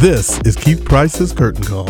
This 0.00 0.40
is 0.42 0.54
Keith 0.54 0.84
Price's 0.84 1.32
Curtain 1.32 1.64
Call. 1.64 1.88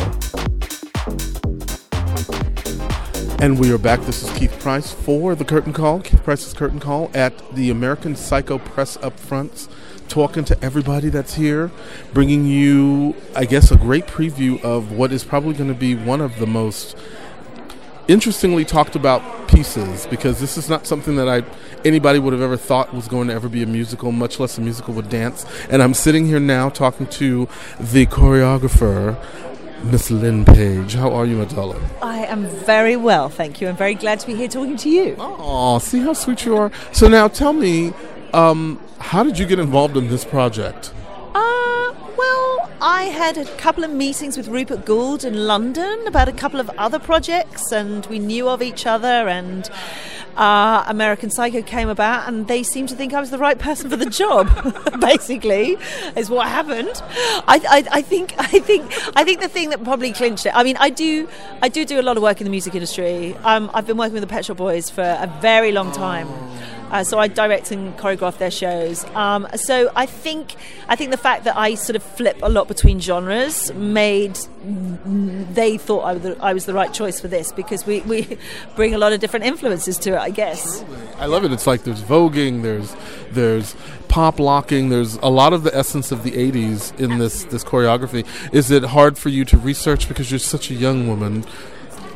And 3.39 3.59
we 3.59 3.71
are 3.71 3.77
back. 3.77 4.01
This 4.01 4.23
is 4.23 4.31
Keith 4.39 4.59
Price 4.61 4.91
for 4.91 5.35
the 5.35 5.45
Curtain 5.45 5.75
Call, 5.75 6.01
Keith 6.01 6.25
Price's 6.25 6.55
Curtain 6.55 6.81
Call 6.81 7.11
at 7.13 7.55
the 7.55 7.69
American 7.69 8.17
Psycho 8.17 8.57
Press 8.57 8.97
Upfronts, 8.97 9.69
talking 10.09 10.47
to 10.47 10.59
everybody 10.65 11.11
that's 11.11 11.35
here, 11.35 11.71
bringing 12.15 12.47
you, 12.47 13.15
I 13.37 13.45
guess, 13.45 13.71
a 13.71 13.77
great 13.77 14.07
preview 14.07 14.59
of 14.65 14.91
what 14.93 15.13
is 15.13 15.23
probably 15.23 15.53
going 15.53 15.69
to 15.69 15.79
be 15.79 15.95
one 15.95 16.23
of 16.23 16.39
the 16.39 16.47
most 16.47 16.97
interestingly 18.09 18.65
talked 18.65 18.97
about 18.97 19.48
pieces 19.59 20.07
because 20.07 20.39
this 20.39 20.57
is 20.57 20.69
not 20.69 20.87
something 20.87 21.17
that 21.17 21.29
I 21.29 21.43
anybody 21.85 22.21
would 22.21 22.33
have 22.33 22.43
ever 22.43 22.57
thought 22.57 22.95
was 22.95 23.09
going 23.09 23.27
to 23.27 23.35
ever 23.35 23.49
be 23.49 23.65
a 23.65 23.67
musical, 23.67 24.13
much 24.13 24.39
less 24.39 24.57
a 24.57 24.61
musical 24.61 24.95
with 24.95 25.11
dance. 25.11 25.45
And 25.69 25.83
I'm 25.83 25.95
sitting 25.95 26.27
here 26.27 26.39
now 26.39 26.69
talking 26.69 27.09
to 27.23 27.49
the 27.81 28.07
choreographer. 28.07 29.17
Miss 29.83 30.13
Lynn 30.13 30.45
Page, 30.45 30.95
how 30.95 31.13
are 31.13 31.27
you, 31.27 31.41
Adela? 31.43 31.81
I 32.03 32.25
am 32.27 32.47
very 32.47 32.95
well, 32.95 33.29
thank 33.29 33.61
you. 33.61 33.69
I'm 33.69 33.77
very 33.77 33.95
glad 33.95 34.21
to 34.21 34.27
be 34.29 34.35
here 34.35 34.49
talking 34.49 34.77
to 34.77 34.91
you. 34.91 35.17
Oh, 35.19 35.79
see 35.81 36.01
how 36.01 36.13
sweet 36.13 36.45
you 36.45 36.57
are. 36.57 36.71
So 36.93 37.09
now, 37.09 37.27
tell 37.29 37.53
me, 37.53 37.93
um, 38.33 38.81
how 38.99 39.23
did 39.25 39.39
you 39.39 39.47
get 39.47 39.59
involved 39.59 39.97
in 39.97 40.09
this 40.09 40.25
project? 40.25 40.93
I 42.91 43.03
had 43.03 43.37
a 43.37 43.45
couple 43.57 43.85
of 43.85 43.91
meetings 43.91 44.39
with 44.39 44.49
Rupert 44.49 44.87
Goold 44.87 45.23
in 45.23 45.47
London 45.47 46.07
about 46.07 46.27
a 46.27 46.33
couple 46.33 46.59
of 46.59 46.71
other 46.79 46.99
projects, 46.99 47.71
and 47.71 48.07
we 48.07 48.19
knew 48.19 48.49
of 48.49 48.63
each 48.63 48.87
other, 48.87 49.29
and 49.29 49.69
uh, 50.39 50.85
American 50.87 51.29
Psycho 51.29 51.61
came 51.61 51.91
about, 51.91 52.27
and 52.27 52.49
they 52.49 52.63
seemed 52.63 52.89
to 52.89 52.97
think 52.97 53.13
I 53.13 53.21
was 53.21 53.29
the 53.29 53.37
right 53.37 53.59
person 53.59 53.91
for 53.91 53.97
the 53.97 54.07
job. 54.23 54.49
basically, 55.03 55.77
is 56.17 56.31
what 56.31 56.49
happened. 56.49 57.03
I, 57.47 57.61
I, 57.69 57.99
I, 57.99 58.01
think, 58.01 58.33
I 58.39 58.59
think, 58.59 58.91
I 59.15 59.23
think 59.23 59.43
the 59.43 59.49
thing 59.49 59.69
that 59.69 59.85
probably 59.85 60.11
clinched 60.15 60.47
it. 60.47 60.53
I 60.57 60.63
mean, 60.63 60.79
I 60.79 60.89
do, 60.89 61.29
I 61.61 61.69
do 61.69 61.85
do 61.85 62.01
a 62.01 62.03
lot 62.03 62.17
of 62.17 62.23
work 62.23 62.41
in 62.41 62.47
the 62.47 62.51
music 62.51 62.75
industry. 62.75 63.35
Um, 63.45 63.71
I've 63.75 63.87
been 63.87 63.99
working 63.99 64.15
with 64.15 64.23
the 64.23 64.29
Pet 64.29 64.47
Shop 64.47 64.57
Boys 64.57 64.89
for 64.89 65.03
a 65.03 65.31
very 65.43 65.73
long 65.73 65.93
time. 65.93 66.27
Uh, 66.91 67.05
so 67.05 67.19
I 67.19 67.29
direct 67.29 67.71
and 67.71 67.97
choreograph 67.99 68.39
their 68.39 68.51
shows. 68.51 69.05
Um, 69.15 69.47
so 69.55 69.91
I 69.95 70.07
think 70.07 70.55
I 70.89 70.97
think 70.97 71.11
the 71.11 71.17
fact 71.19 71.45
that 71.45 71.57
I 71.57 71.75
sort 71.75 71.97
of 71.97 72.03
flip 72.03 72.39
a 72.43 72.49
lot 72.49 72.69
between 72.69 73.01
genres 73.01 73.73
made 73.75 74.39
they 74.65 75.79
thought 75.79 76.01
I 76.01 76.13
was 76.15 76.23
the, 76.23 76.43
I 76.43 76.53
was 76.53 76.67
the 76.67 76.75
right 76.75 76.93
choice 76.93 77.21
for 77.21 77.29
this 77.29 77.53
because 77.53 77.87
we, 77.87 78.01
we 78.03 78.39
bring 78.77 78.95
a 78.95 78.99
lot 78.99 79.13
of 79.13 79.21
different 79.21 79.47
influences 79.47 79.99
to 79.99 80.15
it. 80.15 80.19
I 80.19 80.31
guess. 80.31 80.85
I 81.19 81.27
love 81.27 81.45
it. 81.45 81.53
It's 81.53 81.67
like 81.67 81.83
there's 81.83 82.03
voguing, 82.03 82.63
there's 82.63 82.97
there's 83.31 83.77
pop 84.09 84.41
locking. 84.41 84.89
There's 84.89 85.17
a 85.17 85.29
lot 85.29 85.53
of 85.53 85.63
the 85.63 85.77
essence 85.77 86.11
of 86.11 86.23
the 86.23 86.33
'80s 86.33 86.99
in 86.99 87.19
this 87.19 87.45
this 87.45 87.65
choreography. 87.65 88.27
Is 88.53 88.71
it 88.71 88.85
hard 88.85 89.19
for 89.19 89.29
you 89.29 89.45
to 89.47 89.59
research 89.59 90.09
because 90.09 90.31
you're 90.31 90.39
such 90.39 90.71
a 90.71 90.75
young 90.75 91.07
woman? 91.09 91.45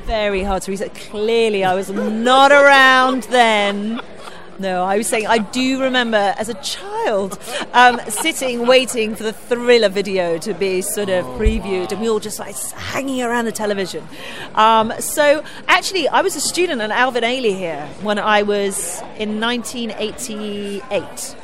Very 0.06 0.42
hard 0.42 0.62
to 0.62 0.70
research. 0.70 0.94
Clearly, 1.10 1.64
I 1.64 1.74
was 1.74 1.90
not 1.90 2.50
around 2.50 3.24
then. 3.24 4.00
No, 4.58 4.84
I 4.84 4.98
was 4.98 5.06
saying 5.06 5.26
I 5.26 5.38
do 5.38 5.80
remember 5.80 6.34
as 6.36 6.48
a 6.48 6.54
child 6.54 7.38
um, 7.72 8.00
sitting 8.08 8.66
waiting 8.66 9.14
for 9.16 9.22
the 9.22 9.32
thriller 9.32 9.88
video 9.88 10.38
to 10.38 10.52
be 10.54 10.82
sort 10.82 11.08
of 11.08 11.24
previewed, 11.38 11.90
and 11.90 12.00
we 12.00 12.08
all 12.08 12.20
just 12.20 12.38
like 12.38 12.56
hanging 12.72 13.22
around 13.22 13.46
the 13.46 13.52
television. 13.52 14.06
Um, 14.54 14.92
so 15.00 15.42
actually, 15.68 16.06
I 16.08 16.20
was 16.20 16.36
a 16.36 16.40
student 16.40 16.80
at 16.80 16.90
Alvin 16.90 17.24
Ailey 17.24 17.56
here 17.56 17.86
when 18.02 18.18
I 18.18 18.42
was 18.42 19.00
in 19.18 19.40
1988. 19.40 21.36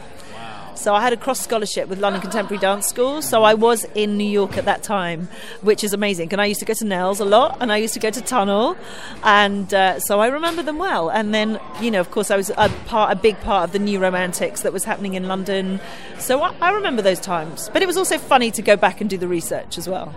So 0.79 0.95
I 0.95 1.01
had 1.01 1.13
a 1.13 1.17
cross 1.17 1.41
scholarship 1.41 1.89
with 1.89 1.99
London 1.99 2.23
Contemporary 2.23 2.61
Dance 2.61 2.87
School. 2.87 3.21
So 3.21 3.43
I 3.43 3.55
was 3.55 3.85
in 3.97 4.17
New 4.17 4.29
York 4.29 4.57
at 4.57 4.65
that 4.67 4.85
time, 4.85 5.29
which 5.61 5.83
is 5.83 5.93
amazing. 5.93 6.33
And 6.33 6.41
I 6.41 6.47
used 6.47 6.61
to 6.61 6.67
go 6.67 6.73
to 6.75 6.85
Nell's 6.85 7.19
a 7.19 7.25
lot, 7.25 7.59
and 7.61 7.73
I 7.73 7.79
used 7.79 7.95
to 7.95 8.01
go 8.01 8.11
to 8.11 8.21
Tunnel, 8.21 8.77
and 9.25 9.75
uh, 9.75 9.99
so 9.99 10.21
I 10.21 10.29
remember 10.29 10.63
them 10.63 10.79
well. 10.79 11.09
And 11.09 11.35
then, 11.35 11.59
you 11.81 11.91
know, 11.91 11.99
of 11.99 12.13
course, 12.13 12.31
I 12.31 12.37
was 12.37 12.51
a 12.51 12.69
part, 12.87 13.11
a 13.11 13.17
big 13.17 13.41
part 13.41 13.65
of 13.65 13.73
the 13.73 13.81
New 13.81 13.99
Romantics 13.99 14.63
that 14.63 14.73
was 14.73 14.85
happening 14.85 15.15
in 15.15 15.27
London. 15.27 15.81
So 16.21 16.43
I, 16.43 16.55
I 16.61 16.71
remember 16.71 17.03
those 17.03 17.19
times. 17.19 17.69
But 17.73 17.83
it 17.83 17.87
was 17.87 17.97
also 17.97 18.17
funny 18.17 18.53
to 18.53 18.63
go 18.63 18.77
back 18.77 19.01
and 19.01 19.11
do 19.11 19.19
the 19.19 19.29
research 19.29 19.79
as 19.79 19.89
well. 19.89 20.15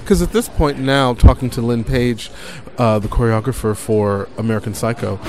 Because 0.00 0.22
at 0.22 0.32
this 0.32 0.48
point 0.48 0.80
now, 0.80 1.14
talking 1.14 1.50
to 1.50 1.62
Lynn 1.62 1.84
Page, 1.84 2.32
uh, 2.78 2.98
the 2.98 3.06
choreographer 3.06 3.76
for 3.76 4.28
American 4.38 4.74
Psycho, 4.74 5.20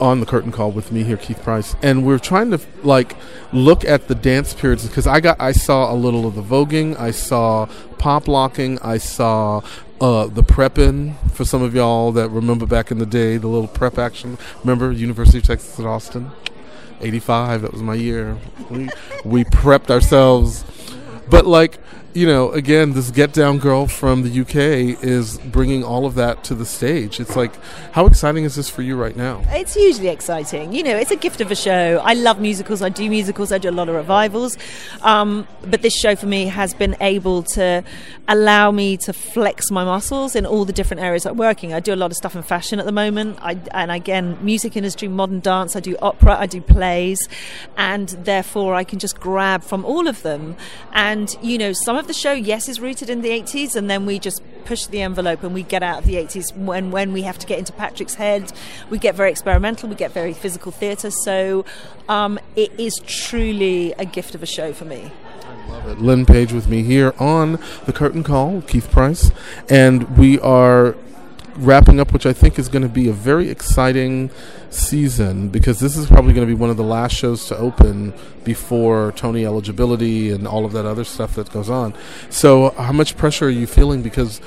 on 0.00 0.18
the 0.20 0.26
curtain 0.26 0.50
call 0.50 0.72
with 0.72 0.90
me 0.90 1.04
here, 1.04 1.16
Keith 1.16 1.40
Price, 1.42 1.76
and 1.82 2.04
we're 2.04 2.18
trying 2.18 2.50
to 2.50 2.60
like 2.82 3.14
look 3.52 3.84
at 3.84 4.08
the 4.08 4.14
dance 4.24 4.54
periods 4.54 4.88
because 4.88 5.06
I 5.06 5.20
got 5.20 5.38
I 5.38 5.52
saw 5.52 5.92
a 5.92 5.94
little 5.94 6.26
of 6.26 6.34
the 6.34 6.42
voguing, 6.42 6.98
I 6.98 7.10
saw 7.10 7.66
pop 7.98 8.26
locking, 8.26 8.78
I 8.78 8.96
saw 8.96 9.60
uh, 10.00 10.28
the 10.28 10.42
prepping 10.42 11.14
for 11.32 11.44
some 11.44 11.62
of 11.62 11.74
y'all 11.74 12.10
that 12.12 12.30
remember 12.30 12.64
back 12.64 12.90
in 12.90 12.98
the 12.98 13.04
day, 13.06 13.36
the 13.36 13.48
little 13.48 13.68
prep 13.68 13.98
action. 13.98 14.38
Remember 14.60 14.90
University 14.90 15.38
of 15.38 15.44
Texas 15.44 15.78
at 15.78 15.84
Austin, 15.84 16.30
eighty 17.02 17.20
five. 17.20 17.60
That 17.60 17.72
was 17.72 17.82
my 17.82 17.94
year. 17.94 18.38
We 18.70 18.88
we 19.26 19.44
prepped 19.44 19.90
ourselves, 19.90 20.64
but 21.28 21.46
like 21.46 21.78
you 22.14 22.26
know, 22.28 22.52
again, 22.52 22.92
this 22.92 23.10
Get 23.10 23.32
Down 23.32 23.58
girl 23.58 23.88
from 23.88 24.22
the 24.22 24.40
UK 24.40 25.02
is 25.02 25.36
bringing 25.38 25.82
all 25.82 26.06
of 26.06 26.14
that 26.14 26.44
to 26.44 26.54
the 26.54 26.64
stage. 26.64 27.18
It's 27.18 27.34
like, 27.34 27.52
how 27.90 28.06
exciting 28.06 28.44
is 28.44 28.54
this 28.54 28.70
for 28.70 28.82
you 28.82 28.96
right 28.96 29.16
now? 29.16 29.42
It's 29.48 29.74
hugely 29.74 30.08
exciting. 30.08 30.72
You 30.72 30.84
know, 30.84 30.96
it's 30.96 31.10
a 31.10 31.16
gift 31.16 31.40
of 31.40 31.50
a 31.50 31.56
show. 31.56 32.00
I 32.04 32.14
love 32.14 32.40
musicals. 32.40 32.82
I 32.82 32.88
do 32.88 33.10
musicals. 33.10 33.50
I 33.50 33.58
do 33.58 33.68
a 33.68 33.72
lot 33.72 33.88
of 33.88 33.96
revivals. 33.96 34.56
Um, 35.02 35.48
but 35.62 35.82
this 35.82 35.92
show 35.92 36.14
for 36.14 36.26
me 36.26 36.46
has 36.46 36.72
been 36.72 36.96
able 37.00 37.42
to 37.54 37.82
allow 38.28 38.70
me 38.70 38.96
to 38.98 39.12
flex 39.12 39.72
my 39.72 39.84
muscles 39.84 40.36
in 40.36 40.46
all 40.46 40.64
the 40.64 40.72
different 40.72 41.02
areas 41.02 41.26
I'm 41.26 41.36
working. 41.36 41.74
I 41.74 41.80
do 41.80 41.92
a 41.92 41.96
lot 41.96 42.12
of 42.12 42.16
stuff 42.16 42.36
in 42.36 42.42
fashion 42.42 42.78
at 42.78 42.86
the 42.86 42.92
moment. 42.92 43.38
I, 43.42 43.58
and 43.72 43.90
again, 43.90 44.38
music 44.40 44.76
industry, 44.76 45.08
modern 45.08 45.40
dance. 45.40 45.74
I 45.74 45.80
do 45.80 45.96
opera. 46.00 46.36
I 46.38 46.46
do 46.46 46.60
plays. 46.60 47.18
And 47.76 48.10
therefore, 48.10 48.76
I 48.76 48.84
can 48.84 49.00
just 49.00 49.18
grab 49.18 49.64
from 49.64 49.84
all 49.84 50.06
of 50.06 50.22
them. 50.22 50.56
And, 50.92 51.13
you 51.42 51.58
know, 51.58 51.72
some 51.72 51.96
of 51.96 52.04
of 52.04 52.08
the 52.08 52.12
show, 52.12 52.32
yes, 52.32 52.68
is 52.68 52.80
rooted 52.80 53.08
in 53.08 53.22
the 53.22 53.30
80s, 53.30 53.74
and 53.74 53.88
then 53.88 54.04
we 54.04 54.18
just 54.18 54.42
push 54.66 54.84
the 54.86 55.00
envelope 55.00 55.42
and 55.42 55.54
we 55.54 55.62
get 55.62 55.82
out 55.82 56.00
of 56.00 56.04
the 56.06 56.14
80s 56.16 56.54
when, 56.56 56.90
when 56.90 57.12
we 57.12 57.22
have 57.22 57.38
to 57.38 57.46
get 57.46 57.58
into 57.58 57.72
Patrick's 57.72 58.14
head. 58.14 58.52
We 58.90 58.98
get 58.98 59.14
very 59.14 59.30
experimental, 59.30 59.88
we 59.88 59.94
get 59.94 60.12
very 60.12 60.34
physical 60.34 60.70
theatre, 60.70 61.10
so 61.10 61.64
um, 62.08 62.38
it 62.56 62.78
is 62.78 63.00
truly 63.06 63.92
a 63.94 64.04
gift 64.04 64.34
of 64.34 64.42
a 64.42 64.46
show 64.46 64.72
for 64.74 64.84
me. 64.84 65.10
I 65.42 65.66
love 65.68 65.86
it. 65.88 65.98
Lynn 65.98 66.26
Page 66.26 66.52
with 66.52 66.68
me 66.68 66.82
here 66.82 67.14
on 67.18 67.58
the 67.86 67.92
Curtain 67.92 68.22
Call, 68.22 68.60
Keith 68.62 68.90
Price, 68.90 69.30
and 69.70 70.18
we 70.18 70.38
are 70.40 70.94
wrapping 71.56 72.00
up, 72.00 72.12
which 72.12 72.26
I 72.26 72.32
think 72.32 72.58
is 72.58 72.68
going 72.68 72.82
to 72.82 72.88
be 72.88 73.08
a 73.08 73.12
very 73.12 73.48
exciting 73.48 74.30
season 74.70 75.48
because 75.48 75.78
this 75.80 75.96
is 75.96 76.06
probably 76.06 76.32
going 76.32 76.46
to 76.46 76.52
be 76.52 76.58
one 76.58 76.70
of 76.70 76.76
the 76.76 76.84
last 76.84 77.14
shows 77.14 77.46
to 77.46 77.56
open 77.56 78.12
before 78.42 79.12
Tony 79.12 79.46
eligibility 79.46 80.30
and 80.30 80.46
all 80.46 80.64
of 80.64 80.72
that 80.72 80.84
other 80.84 81.04
stuff 81.04 81.34
that 81.36 81.50
goes 81.50 81.70
on. 81.70 81.94
So, 82.30 82.70
how 82.70 82.92
much 82.92 83.16
pressure 83.16 83.46
are 83.46 83.50
you 83.50 83.66
feeling? 83.66 84.02
Because 84.02 84.40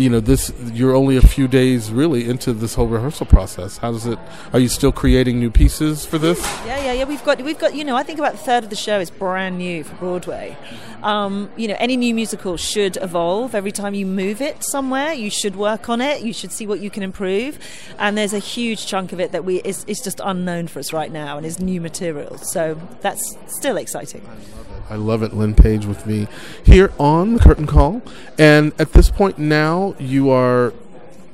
you 0.00 0.08
know 0.08 0.20
this 0.20 0.52
you're 0.72 0.94
only 0.94 1.16
a 1.16 1.22
few 1.22 1.46
days 1.46 1.90
really 1.92 2.28
into 2.28 2.52
this 2.52 2.74
whole 2.74 2.86
rehearsal 2.86 3.26
process. 3.26 3.76
How 3.78 3.92
does 3.92 4.06
it 4.06 4.18
are 4.52 4.58
you 4.58 4.68
still 4.68 4.92
creating 4.92 5.38
new 5.38 5.50
pieces 5.50 6.06
for 6.06 6.18
this? 6.18 6.40
Yeah 6.64 6.82
yeah 6.82 6.92
yeah. 6.92 7.04
We've 7.04 7.22
got 7.24 7.40
we've 7.42 7.58
got 7.58 7.74
you 7.74 7.84
know 7.84 7.96
i 7.96 8.02
think 8.02 8.18
about 8.18 8.34
a 8.34 8.38
third 8.38 8.64
of 8.64 8.70
the 8.70 8.76
show 8.76 8.98
is 9.00 9.10
brand 9.10 9.58
new 9.58 9.84
for 9.84 9.94
broadway. 9.96 10.56
Um, 11.02 11.50
you 11.56 11.68
know 11.68 11.76
any 11.78 11.96
new 11.96 12.14
musical 12.14 12.56
should 12.56 12.96
evolve. 13.00 13.54
Every 13.54 13.72
time 13.72 13.94
you 13.94 14.06
move 14.06 14.40
it 14.40 14.64
somewhere 14.64 15.12
you 15.12 15.30
should 15.30 15.56
work 15.56 15.88
on 15.88 16.00
it. 16.00 16.22
You 16.22 16.32
should 16.32 16.52
see 16.52 16.66
what 16.66 16.80
you 16.80 16.90
can 16.90 17.02
improve. 17.02 17.58
And 17.98 18.16
there's 18.16 18.32
a 18.32 18.38
huge 18.38 18.86
chunk 18.86 19.12
of 19.12 19.20
it 19.20 19.32
that 19.32 19.44
we 19.44 19.56
is, 19.60 19.84
is 19.84 20.00
just 20.00 20.20
unknown 20.24 20.68
for 20.68 20.78
us 20.78 20.92
right 20.92 21.12
now 21.12 21.36
and 21.36 21.44
is 21.44 21.60
new 21.60 21.80
material. 21.80 22.38
So 22.38 22.80
that's 23.00 23.36
still 23.46 23.76
exciting. 23.76 24.22
I 24.26 24.34
love 24.34 24.70
it. 24.76 24.80
I 24.90 24.96
love 24.96 25.22
it. 25.22 25.32
Lynn 25.32 25.54
Page 25.54 25.86
with 25.86 26.04
me 26.04 26.26
here 26.64 26.92
on 26.98 27.34
the 27.34 27.40
curtain 27.40 27.66
call. 27.66 28.02
And 28.38 28.72
at 28.80 28.92
this 28.92 29.08
point 29.08 29.38
now, 29.38 29.89
you 29.98 30.30
are 30.30 30.72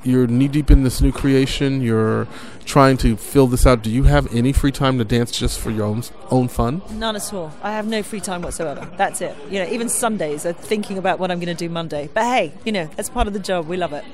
you're 0.03 0.27
knee 0.27 0.47
deep 0.47 0.71
in 0.71 0.83
this 0.83 1.01
new 1.01 1.11
creation. 1.11 1.81
You're 1.81 2.27
trying 2.65 2.97
to 2.97 3.17
fill 3.17 3.47
this 3.47 3.65
out. 3.65 3.81
Do 3.81 3.89
you 3.89 4.03
have 4.03 4.33
any 4.33 4.53
free 4.53 4.71
time 4.71 4.97
to 4.99 5.03
dance 5.03 5.31
just 5.31 5.59
for 5.59 5.71
your 5.71 5.85
own 5.85 6.03
own 6.31 6.47
fun? 6.47 6.81
None 6.91 7.15
at 7.15 7.33
all. 7.33 7.51
I 7.61 7.71
have 7.71 7.87
no 7.87 8.03
free 8.03 8.21
time 8.21 8.41
whatsoever. 8.41 8.89
That's 8.97 9.21
it. 9.21 9.35
You 9.49 9.59
know, 9.59 9.69
even 9.69 9.89
Sundays, 9.89 10.45
I'm 10.45 10.53
thinking 10.53 10.97
about 10.97 11.19
what 11.19 11.31
I'm 11.31 11.39
going 11.39 11.55
to 11.55 11.65
do 11.65 11.69
Monday. 11.69 12.09
But 12.13 12.23
hey, 12.23 12.53
you 12.63 12.71
know, 12.71 12.89
that's 12.95 13.09
part 13.09 13.27
of 13.27 13.33
the 13.33 13.39
job. 13.39 13.67
We 13.67 13.77
love 13.77 13.93
it. 13.93 14.05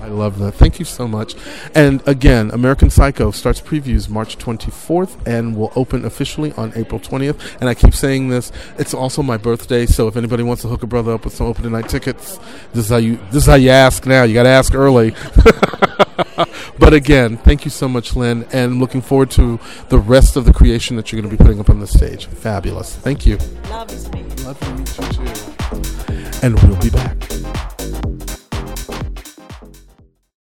I 0.00 0.08
love 0.08 0.38
that. 0.38 0.52
Thank 0.52 0.78
you 0.78 0.84
so 0.84 1.08
much. 1.08 1.34
And 1.74 2.06
again, 2.06 2.50
American 2.50 2.90
Psycho 2.90 3.30
starts 3.30 3.60
previews 3.60 4.08
March 4.08 4.38
24th 4.38 5.26
and 5.26 5.56
will 5.56 5.72
open 5.74 6.04
officially 6.04 6.52
on 6.52 6.72
April 6.76 7.00
20th. 7.00 7.56
And 7.60 7.68
I 7.68 7.74
keep 7.74 7.94
saying 7.94 8.28
this, 8.28 8.52
it's 8.78 8.94
also 8.94 9.22
my 9.22 9.36
birthday, 9.36 9.86
so 9.86 10.06
if 10.08 10.16
anybody 10.16 10.42
wants 10.42 10.62
to 10.62 10.68
hook 10.68 10.82
a 10.82 10.86
brother 10.86 11.12
up 11.12 11.24
with 11.24 11.34
some 11.34 11.46
opening 11.46 11.72
night 11.72 11.88
tickets, 11.88 12.38
this 12.72 12.84
is 12.84 12.90
how 12.90 12.96
you 12.98 13.16
this 13.30 13.42
is 13.42 13.46
how 13.46 13.54
you 13.54 13.70
ask 13.70 14.06
now. 14.06 14.22
You 14.22 14.34
got 14.34 14.44
to 14.44 14.48
ask 14.50 14.74
early. 14.74 15.10
but 16.78 16.92
again, 16.92 17.36
thank 17.38 17.64
you 17.64 17.70
so 17.70 17.88
much, 17.88 18.14
Lynn, 18.14 18.46
and 18.52 18.78
looking 18.78 19.00
forward 19.00 19.30
to 19.32 19.58
the 19.88 19.98
rest 19.98 20.36
of 20.36 20.44
the 20.44 20.52
creation 20.52 20.96
that 20.96 21.10
you're 21.10 21.20
going 21.20 21.30
to 21.30 21.36
be 21.36 21.42
putting 21.42 21.60
up 21.60 21.70
on 21.70 21.80
the 21.80 21.86
stage. 21.86 22.26
Fabulous. 22.26 22.94
Thank 22.94 23.26
you. 23.26 23.38
Love 23.70 23.88
to 23.88 24.10
meet 24.10 24.38
you. 24.38 24.44
Love 24.44 24.60
to 24.60 24.74
meet 24.74 24.98
you 24.98 25.24
too. 25.24 26.46
and 26.46 26.62
we'll 26.62 26.80
be 26.80 26.90
back. 26.90 27.35